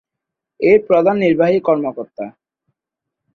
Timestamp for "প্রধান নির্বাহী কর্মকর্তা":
0.87-2.25